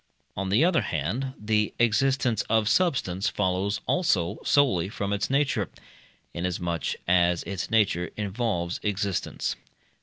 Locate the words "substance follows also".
2.67-4.39